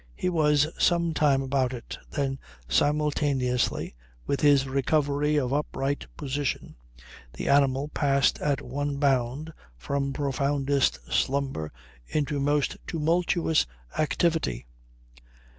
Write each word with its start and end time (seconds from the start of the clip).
He 0.15 0.29
was 0.29 0.65
some 0.83 1.13
time 1.13 1.43
about 1.43 1.73
it; 1.73 1.99
then 2.09 2.39
simultaneously 2.67 3.93
with 4.25 4.41
his 4.41 4.67
recovery 4.67 5.37
of 5.37 5.53
upright 5.53 6.07
position 6.17 6.73
the 7.33 7.47
animal 7.47 7.87
passed 7.89 8.39
at 8.39 8.63
one 8.63 8.97
bound 8.97 9.53
from 9.77 10.11
profoundest 10.11 10.97
slumber 11.13 11.71
into 12.11 12.39
most 12.39 12.77
tumultuous 12.87 13.67
activity. 13.95 14.65